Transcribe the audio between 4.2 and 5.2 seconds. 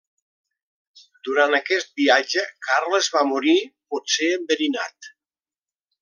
enverinat.